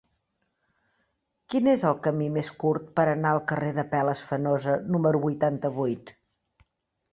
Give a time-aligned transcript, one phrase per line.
[1.53, 6.19] Quin és el camí més curt per anar al carrer d'Apel·les Fenosa número vuitanta-vuit?